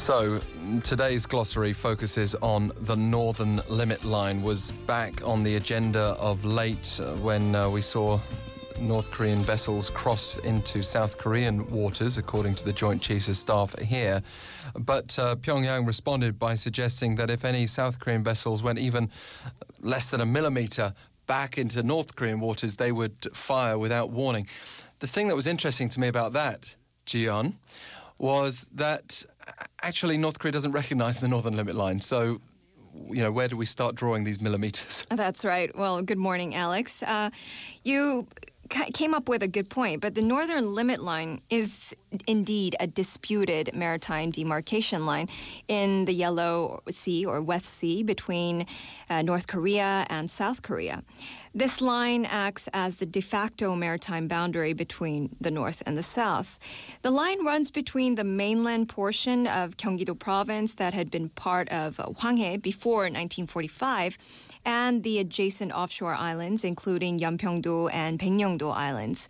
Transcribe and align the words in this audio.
So, 0.00 0.40
today's 0.82 1.26
glossary 1.26 1.74
focuses 1.74 2.34
on 2.36 2.72
the 2.74 2.96
Northern 2.96 3.60
Limit 3.68 4.02
Line. 4.02 4.40
Was 4.40 4.70
back 4.70 5.22
on 5.22 5.42
the 5.42 5.56
agenda 5.56 6.16
of 6.18 6.42
late 6.42 6.98
uh, 7.04 7.16
when 7.16 7.54
uh, 7.54 7.68
we 7.68 7.82
saw 7.82 8.18
North 8.80 9.10
Korean 9.10 9.44
vessels 9.44 9.90
cross 9.90 10.38
into 10.38 10.82
South 10.82 11.18
Korean 11.18 11.68
waters, 11.68 12.16
according 12.16 12.54
to 12.56 12.64
the 12.64 12.72
Joint 12.72 13.02
Chiefs 13.02 13.28
of 13.28 13.36
Staff 13.36 13.78
here. 13.78 14.22
But 14.74 15.16
uh, 15.18 15.36
Pyongyang 15.36 15.86
responded 15.86 16.38
by 16.38 16.54
suggesting 16.54 17.16
that 17.16 17.28
if 17.28 17.44
any 17.44 17.66
South 17.66 18.00
Korean 18.00 18.24
vessels 18.24 18.62
went 18.62 18.78
even 18.78 19.10
less 19.80 20.08
than 20.08 20.22
a 20.22 20.26
millimeter 20.26 20.94
back 21.26 21.58
into 21.58 21.82
North 21.82 22.16
Korean 22.16 22.40
waters, 22.40 22.76
they 22.76 22.90
would 22.90 23.28
fire 23.34 23.76
without 23.78 24.10
warning. 24.10 24.48
The 25.00 25.06
thing 25.06 25.28
that 25.28 25.36
was 25.36 25.46
interesting 25.46 25.90
to 25.90 26.00
me 26.00 26.08
about 26.08 26.32
that, 26.32 26.74
Jian, 27.04 27.56
was 28.18 28.66
that 28.72 29.24
actually 29.82 30.16
North 30.16 30.38
Korea 30.38 30.52
doesn't 30.52 30.72
recognize 30.72 31.20
the 31.20 31.28
northern 31.28 31.56
limit 31.56 31.74
line. 31.74 32.00
So, 32.00 32.40
you 33.08 33.22
know, 33.22 33.32
where 33.32 33.48
do 33.48 33.56
we 33.56 33.66
start 33.66 33.94
drawing 33.94 34.24
these 34.24 34.40
millimeters? 34.40 35.06
That's 35.10 35.44
right. 35.44 35.76
Well, 35.76 36.02
good 36.02 36.18
morning, 36.18 36.54
Alex. 36.54 37.02
Uh, 37.02 37.30
you 37.84 38.26
came 38.68 39.14
up 39.14 39.28
with 39.28 39.42
a 39.42 39.48
good 39.48 39.68
point, 39.68 40.00
but 40.00 40.14
the 40.14 40.22
northern 40.22 40.74
limit 40.74 41.02
line 41.02 41.40
is 41.50 41.94
indeed 42.26 42.76
a 42.80 42.86
disputed 42.86 43.70
maritime 43.74 44.30
demarcation 44.30 45.06
line 45.06 45.28
in 45.68 46.04
the 46.04 46.12
Yellow 46.12 46.80
Sea 46.88 47.24
or 47.24 47.40
West 47.40 47.66
Sea 47.66 48.02
between 48.02 48.66
uh, 49.08 49.22
North 49.22 49.46
Korea 49.46 50.06
and 50.08 50.30
South 50.30 50.62
Korea. 50.62 51.02
This 51.52 51.80
line 51.80 52.24
acts 52.24 52.68
as 52.72 52.96
the 52.96 53.06
de 53.06 53.20
facto 53.20 53.74
maritime 53.74 54.28
boundary 54.28 54.72
between 54.72 55.34
the 55.40 55.50
North 55.50 55.82
and 55.84 55.98
the 55.98 56.02
South. 56.02 56.60
The 57.02 57.10
line 57.10 57.44
runs 57.44 57.72
between 57.72 58.14
the 58.14 58.22
mainland 58.22 58.88
portion 58.88 59.48
of 59.48 59.76
Gyeonggi-do 59.76 60.14
province 60.14 60.74
that 60.74 60.94
had 60.94 61.10
been 61.10 61.28
part 61.30 61.68
of 61.70 61.96
Hwanghae 61.96 62.62
before 62.62 63.02
1945 63.02 64.16
and 64.64 65.02
the 65.02 65.18
adjacent 65.18 65.72
offshore 65.72 66.14
islands, 66.14 66.64
including 66.64 67.18
Yeonpyeong-do 67.18 67.88
and 67.88 68.18
Baengnyeong-do 68.18 68.68
Islands. 68.68 69.28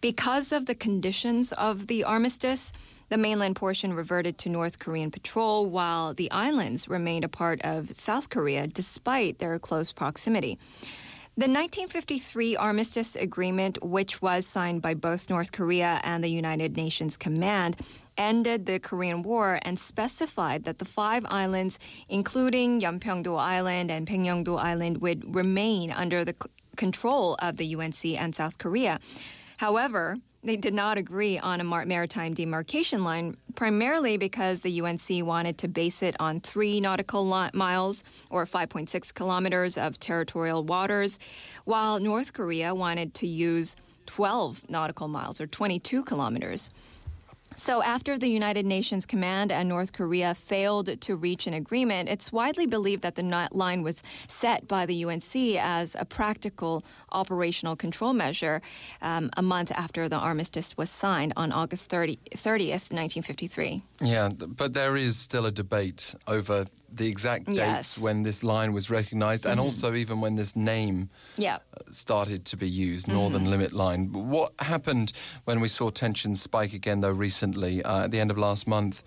Because 0.00 0.52
of 0.52 0.66
the 0.66 0.74
conditions 0.74 1.52
of 1.52 1.86
the 1.86 2.04
armistice, 2.16 2.72
the 3.10 3.18
mainland 3.18 3.56
portion 3.56 3.92
reverted 3.92 4.38
to 4.38 4.48
North 4.48 4.78
Korean 4.78 5.10
patrol, 5.10 5.66
while 5.66 6.14
the 6.14 6.30
islands 6.30 6.88
remained 6.88 7.26
a 7.26 7.28
part 7.28 7.60
of 7.60 7.90
South 7.90 8.30
Korea 8.30 8.66
despite 8.66 9.38
their 9.38 9.58
close 9.58 9.92
proximity. 9.92 10.58
The 11.36 11.44
1953 11.44 12.56
Armistice 12.56 13.16
Agreement, 13.16 13.76
which 13.82 14.22
was 14.22 14.46
signed 14.46 14.80
by 14.80 14.94
both 14.94 15.28
North 15.28 15.52
Korea 15.52 16.00
and 16.04 16.24
the 16.24 16.30
United 16.30 16.74
Nations 16.74 17.18
Command, 17.18 17.76
ended 18.16 18.64
the 18.64 18.80
Korean 18.80 19.22
War 19.22 19.58
and 19.60 19.78
specified 19.78 20.64
that 20.64 20.78
the 20.78 20.86
five 20.86 21.26
islands, 21.28 21.78
including 22.08 22.80
Yeonpyeong-do 22.80 23.34
Island 23.34 23.90
and 23.90 24.06
Baengnyeong-do 24.06 24.56
Island, 24.56 25.02
would 25.02 25.34
remain 25.34 25.90
under 25.90 26.24
the 26.24 26.34
c- 26.42 26.48
control 26.76 27.36
of 27.42 27.58
the 27.58 27.76
UNC 27.76 28.02
and 28.06 28.34
South 28.34 28.56
Korea. 28.56 29.00
However, 29.58 30.16
they 30.46 30.56
did 30.56 30.74
not 30.74 30.96
agree 30.96 31.38
on 31.38 31.60
a 31.60 31.64
maritime 31.64 32.32
demarcation 32.32 33.02
line, 33.02 33.36
primarily 33.56 34.16
because 34.16 34.60
the 34.60 34.80
UNC 34.80 35.26
wanted 35.26 35.58
to 35.58 35.68
base 35.68 36.02
it 36.02 36.14
on 36.20 36.40
three 36.40 36.80
nautical 36.80 37.24
miles 37.52 38.04
or 38.30 38.46
5.6 38.46 39.12
kilometers 39.12 39.76
of 39.76 39.98
territorial 39.98 40.62
waters, 40.62 41.18
while 41.64 41.98
North 41.98 42.32
Korea 42.32 42.74
wanted 42.74 43.12
to 43.14 43.26
use 43.26 43.74
12 44.06 44.70
nautical 44.70 45.08
miles 45.08 45.40
or 45.40 45.48
22 45.48 46.04
kilometers. 46.04 46.70
So, 47.58 47.82
after 47.82 48.18
the 48.18 48.28
United 48.28 48.66
Nations 48.66 49.06
Command 49.06 49.50
and 49.50 49.66
North 49.66 49.94
Korea 49.94 50.34
failed 50.34 51.00
to 51.00 51.16
reach 51.16 51.46
an 51.46 51.54
agreement, 51.54 52.10
it's 52.10 52.30
widely 52.30 52.66
believed 52.66 53.02
that 53.02 53.14
the 53.14 53.48
line 53.50 53.82
was 53.82 54.02
set 54.28 54.68
by 54.68 54.84
the 54.84 55.06
UNC 55.06 55.34
as 55.58 55.96
a 55.98 56.04
practical 56.04 56.84
operational 57.12 57.74
control 57.74 58.12
measure 58.12 58.60
um, 59.00 59.30
a 59.38 59.42
month 59.42 59.72
after 59.72 60.06
the 60.06 60.18
armistice 60.18 60.76
was 60.76 60.90
signed 60.90 61.32
on 61.34 61.50
August 61.50 61.88
30, 61.88 62.18
30th, 62.34 62.92
1953. 62.92 63.82
Yeah, 64.02 64.28
but 64.28 64.74
there 64.74 64.94
is 64.94 65.16
still 65.16 65.46
a 65.46 65.50
debate 65.50 66.14
over 66.26 66.66
the 66.92 67.08
exact 67.08 67.46
dates 67.46 67.56
yes. 67.56 68.02
when 68.02 68.22
this 68.22 68.42
line 68.42 68.74
was 68.74 68.90
recognized 68.90 69.44
mm-hmm. 69.44 69.52
and 69.52 69.60
also 69.60 69.94
even 69.94 70.20
when 70.20 70.36
this 70.36 70.56
name 70.56 71.08
yeah. 71.36 71.58
started 71.90 72.44
to 72.46 72.56
be 72.56 72.68
used, 72.68 73.08
Northern 73.08 73.42
mm-hmm. 73.42 73.50
Limit 73.50 73.72
Line. 73.72 74.12
What 74.12 74.52
happened 74.58 75.12
when 75.44 75.60
we 75.60 75.68
saw 75.68 75.88
tensions 75.90 76.42
spike 76.42 76.74
again, 76.74 77.00
though, 77.00 77.10
recently, 77.10 77.45
uh, 77.54 78.04
at 78.04 78.10
the 78.10 78.20
end 78.20 78.30
of 78.30 78.38
last 78.38 78.66
month? 78.66 79.02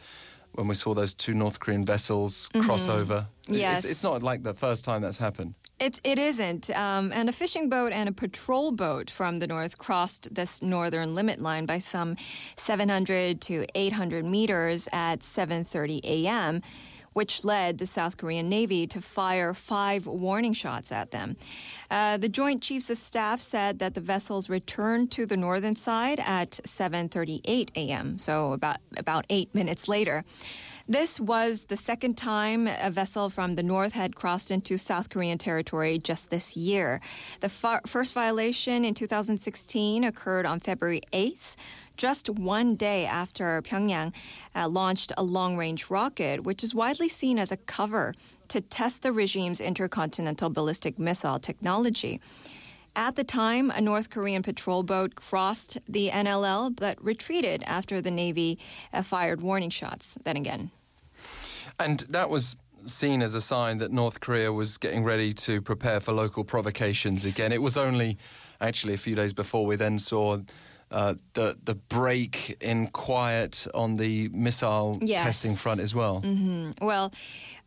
When 0.54 0.68
we 0.68 0.74
saw 0.74 0.96
those 0.96 1.14
two 1.14 1.36
North 1.36 1.60
Korean 1.60 1.86
vessels 1.86 2.50
mm-hmm. 2.54 2.66
cross 2.66 2.90
over. 2.90 3.28
Yes. 3.48 3.84
It's, 3.84 3.92
it's, 3.92 4.04
not 4.04 4.24
like 4.24 4.42
the 4.42 4.56
first 4.56 4.84
time 4.84 5.04
that's 5.04 5.20
happened. 5.20 5.54
It, 5.80 6.02
it 6.04 6.18
isn't. 6.18 6.76
Um, 6.76 7.12
and 7.14 7.30
a 7.30 7.32
fishing 7.32 7.70
boat 7.70 7.94
and 7.94 8.10
a 8.10 8.12
patrol 8.12 8.72
boat 8.72 9.12
from 9.12 9.40
the 9.40 9.48
north 9.48 9.78
crossed 9.78 10.34
this 10.34 10.62
northern 10.62 11.14
limit 11.14 11.40
line 11.40 11.68
by 11.68 11.78
some 11.78 12.16
700 12.58 13.40
to 13.42 13.68
800 13.76 14.26
meters 14.26 14.90
at 14.92 15.20
7.30 15.20 16.02
a.m 16.04 16.62
which 17.20 17.44
led 17.44 17.80
the 17.80 17.86
South 17.86 18.16
Korean 18.16 18.48
Navy 18.48 18.88
to 18.88 19.02
fire 19.02 19.54
five 19.54 20.08
warning 20.08 20.54
shots 20.54 20.90
at 20.90 21.12
them. 21.12 21.36
Uh, 21.92 22.16
the 22.16 22.30
Joint 22.30 22.62
Chiefs 22.62 22.90
of 22.90 22.98
Staff 22.98 23.42
said 23.42 23.80
that 23.80 23.94
the 23.94 24.00
vessels 24.00 24.48
returned 24.48 25.12
to 25.12 25.26
the 25.26 25.36
northern 25.36 25.76
side 25.76 26.22
at 26.22 26.52
7:38 26.64 27.72
a.m., 27.76 28.18
so 28.18 28.54
about 28.54 28.78
about 28.96 29.26
eight 29.30 29.54
minutes 29.54 29.90
later. 29.90 30.24
This 30.90 31.20
was 31.20 31.66
the 31.66 31.78
second 31.78 32.18
time 32.18 32.68
a 32.68 32.90
vessel 32.90 33.30
from 33.30 33.54
the 33.54 33.62
north 33.62 33.94
had 33.94 34.16
crossed 34.16 34.50
into 34.50 34.76
South 34.80 35.10
Korean 35.12 35.38
territory 35.38 36.00
just 36.00 36.32
this 36.32 36.58
year. 36.58 37.00
The 37.42 37.50
far- 37.50 37.84
first 37.86 38.16
violation 38.16 38.84
in 38.84 38.96
2016 38.96 40.04
occurred 40.04 40.48
on 40.48 40.60
February 40.60 41.02
8th 41.14 41.56
just 41.96 42.28
one 42.28 42.74
day 42.74 43.06
after 43.06 43.62
Pyongyang 43.62 44.16
uh, 44.56 44.68
launched 44.68 45.12
a 45.16 45.22
long 45.22 45.56
range 45.56 45.92
rocket, 45.92 46.44
which 46.44 46.64
is 46.64 46.74
widely 46.74 47.08
seen 47.08 47.38
as 47.38 47.52
a 47.52 47.58
cover 47.58 48.16
to 48.48 48.60
test 48.60 49.04
the 49.04 49.12
regime's 49.12 49.62
intercontinental 49.62 50.50
ballistic 50.50 50.98
missile 50.98 51.38
technology. 51.38 52.20
At 52.96 53.16
the 53.16 53.24
time, 53.24 53.70
a 53.70 53.80
North 53.80 54.10
Korean 54.10 54.42
patrol 54.42 54.82
boat 54.82 55.14
crossed 55.14 55.78
the 55.88 56.10
NLL 56.10 56.76
but 56.76 56.98
retreated 57.00 57.62
after 57.68 58.02
the 58.02 58.10
Navy 58.10 58.58
uh, 58.92 59.04
fired 59.04 59.44
warning 59.44 59.70
shots 59.70 60.18
then 60.24 60.36
again. 60.36 60.72
And 61.80 62.00
that 62.10 62.30
was 62.30 62.56
seen 62.86 63.22
as 63.22 63.36
a 63.36 63.42
sign 63.42 63.78
that 63.80 63.92
North 63.92 64.20
Korea 64.20 64.52
was 64.52 64.78
getting 64.78 65.04
ready 65.04 65.34
to 65.34 65.62
prepare 65.62 66.00
for 66.00 66.12
local 66.12 66.44
provocations 66.44 67.26
again. 67.26 67.52
It 67.52 67.62
was 67.62 67.78
only 67.78 68.18
actually 68.62 68.94
a 68.94 68.98
few 68.98 69.16
days 69.16 69.34
before 69.34 69.66
we 69.66 69.76
then 69.76 70.00
saw 70.00 70.40
uh, 70.92 71.14
the 71.34 71.58
the 71.64 71.76
break 71.76 72.58
in 72.62 72.88
quiet 72.88 73.68
on 73.74 73.98
the 73.98 74.30
missile 74.30 74.98
yes. 75.02 75.22
testing 75.22 75.54
front 75.54 75.80
as 75.80 75.94
well. 75.94 76.22
Mm-hmm. 76.22 76.84
Well, 76.84 77.12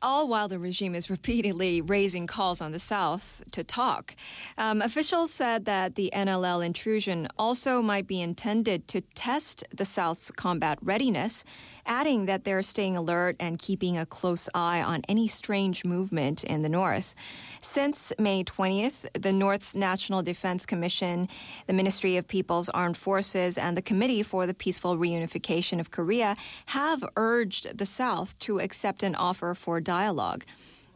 all 0.03 0.29
while 0.29 0.49
the 0.49 0.59
regime 0.59 0.95
is 0.95 1.09
repeatedly 1.09 1.81
raising 1.81 2.27
calls 2.27 2.61
on 2.61 2.73
the 2.73 2.79
South 2.79 3.43
to 3.53 3.63
talk. 3.63 4.15
Um, 4.59 4.83
officials 4.83 5.33
said 5.33 5.65
that 5.67 5.95
the 5.95 6.11
NLL 6.15 6.65
intrusion 6.65 7.29
also 7.39 7.81
might 7.81 8.07
be 8.07 8.21
intended 8.21 8.89
to 8.89 9.01
test 9.15 9.65
the 9.75 9.85
South's 9.85 10.31
combat 10.31 10.79
readiness, 10.83 11.45
adding 11.87 12.27
that 12.27 12.45
they're 12.45 12.63
staying 12.63 12.97
alert 12.97 13.37
and 13.41 13.59
keeping 13.59 13.97
a 13.97 14.07
close 14.07 14.49
eye 14.55 14.83
on 14.83 15.03
any 15.09 15.29
strange 15.29 15.85
movement 15.85 16.45
in 16.45 16.63
the 16.63 16.69
North. 16.69 17.15
Since 17.61 18.13
May 18.19 18.45
20th, 18.45 19.07
the 19.21 19.33
North's 19.33 19.75
National 19.75 20.23
Defense 20.23 20.67
Commission, 20.67 21.29
the 21.67 21.73
Ministry 21.73 22.17
of 22.17 22.27
People's 22.27 22.69
Armed 22.69 22.97
Forces, 22.97 23.57
and 23.57 23.77
the 23.77 23.83
Committee 23.83 24.23
for 24.23 24.47
the 24.47 24.55
Peaceful 24.55 24.97
Reunification 24.97 25.81
of 25.81 25.91
Korea 25.91 26.37
have 26.67 27.05
urged 27.17 27.79
the 27.79 27.87
South 27.87 28.39
to 28.41 28.59
accept 28.59 29.03
an 29.03 29.15
offer 29.15 29.55
for 29.55 29.81
dialogue. 29.99 30.45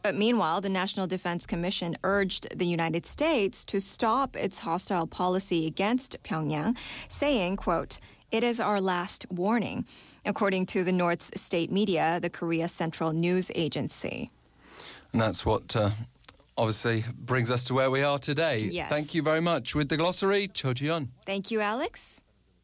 But 0.05 0.15
meanwhile, 0.15 0.59
the 0.61 0.69
National 0.81 1.07
Defense 1.07 1.45
Commission 1.45 1.97
urged 2.03 2.43
the 2.57 2.65
United 2.65 3.05
States 3.05 3.65
to 3.65 3.79
stop 3.79 4.35
its 4.35 4.59
hostile 4.59 5.07
policy 5.07 5.67
against 5.67 6.11
Pyongyang, 6.23 6.77
saying, 7.07 7.57
quote, 7.57 7.99
it 8.31 8.43
is 8.43 8.59
our 8.59 8.79
last 8.81 9.25
warning, 9.29 9.85
according 10.25 10.65
to 10.67 10.83
the 10.83 10.91
North's 10.91 11.29
state 11.39 11.71
media, 11.71 12.19
the 12.21 12.29
Korea 12.29 12.67
Central 12.67 13.11
News 13.13 13.51
Agency. 13.55 14.31
And 15.11 15.21
that's 15.21 15.45
what 15.45 15.75
uh, 15.75 15.91
obviously 16.57 17.05
brings 17.31 17.49
us 17.51 17.65
to 17.65 17.73
where 17.73 17.91
we 17.91 18.01
are 18.01 18.19
today. 18.19 18.69
Yes. 18.71 18.89
Thank 18.89 19.13
you 19.15 19.21
very 19.21 19.41
much. 19.41 19.75
With 19.75 19.89
the 19.89 19.97
glossary, 19.97 20.47
Cho 20.47 20.73
Ji 20.73 20.89
Thank 21.25 21.51
you, 21.51 21.59
Alex. 21.61 22.23